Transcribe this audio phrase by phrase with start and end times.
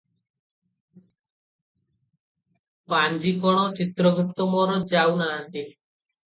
[2.95, 5.67] ପାଞ୍ଜିକଣ ଚିତ୍ରଗୁପ୍ତ ମୋର ଯାଉ ନାହାନ୍ତି?